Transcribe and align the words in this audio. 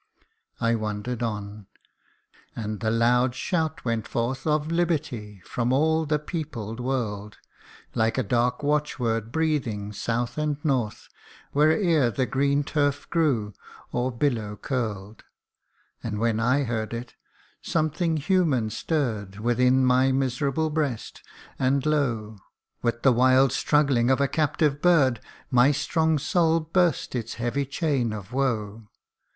I 0.59 0.73
wander'd 0.73 1.21
on 1.21 1.67
and 2.55 2.79
the 2.79 2.89
loud 2.89 3.35
shout 3.35 3.85
went 3.85 4.07
forth 4.07 4.47
Of 4.47 4.71
Liberty, 4.71 5.43
from 5.45 5.71
all 5.71 6.07
the 6.07 6.17
peopled 6.17 6.79
world, 6.79 7.37
Like 7.93 8.17
a 8.17 8.23
dark 8.23 8.63
watch 8.63 8.97
word 8.97 9.31
breathing 9.31 9.93
south 9.93 10.39
and 10.39 10.57
north 10.65 11.07
Where'er 11.51 12.09
the 12.09 12.25
green 12.25 12.63
turf 12.63 13.07
grew, 13.11 13.53
or 13.91 14.11
billow 14.11 14.55
curl'd; 14.55 15.23
And 16.01 16.17
when 16.17 16.39
I 16.39 16.63
heard 16.63 16.95
it, 16.95 17.13
something 17.61 18.17
human 18.17 18.71
stirr'd 18.71 19.37
Within 19.39 19.85
my 19.85 20.11
miserable 20.11 20.71
breast, 20.71 21.21
and 21.59 21.85
lo! 21.85 22.39
With 22.81 23.03
the 23.03 23.13
wild 23.13 23.51
struggling 23.51 24.09
of 24.09 24.19
a 24.19 24.27
captive 24.27 24.81
bird, 24.81 25.19
My 25.51 25.71
strong 25.71 26.17
soul 26.17 26.59
burst 26.59 27.13
its 27.13 27.35
heavy 27.35 27.67
chain 27.67 28.11
of 28.13 28.33
woe. 28.33 28.87